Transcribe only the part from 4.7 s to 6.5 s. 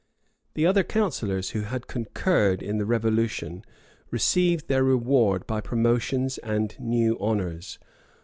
reward by promotions